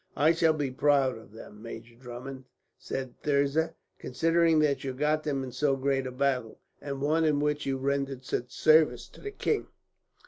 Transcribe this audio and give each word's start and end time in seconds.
"I 0.17 0.31
should 0.31 0.57
be 0.57 0.71
proud 0.71 1.19
of 1.19 1.31
them, 1.31 1.61
Major 1.61 1.93
Drummond," 1.93 2.45
said 2.75 3.21
Thirza, 3.21 3.75
"considering 3.99 4.57
that 4.61 4.83
you 4.83 4.93
got 4.93 5.21
them 5.21 5.43
in 5.43 5.51
so 5.51 5.75
great 5.75 6.07
a 6.07 6.11
battle, 6.11 6.57
and 6.81 7.03
one 7.03 7.23
in 7.23 7.39
which 7.39 7.67
you 7.67 7.77
rendered 7.77 8.25
such 8.25 8.51
service 8.51 9.07
to 9.09 9.21
the 9.21 9.29
king." 9.29 9.67